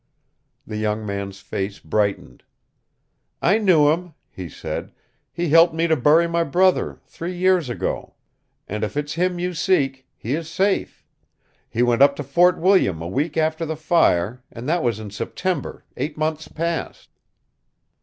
[0.65, 2.41] The young man's face brightened.
[3.39, 4.93] "I knew him," he said.
[5.31, 8.15] "He helped me to bury my brother, three years ago.
[8.67, 11.05] And if it's him you seek, he is safe.
[11.69, 15.11] He went up to Fort William a week after the fire, and that was in
[15.11, 17.09] September, eight months past."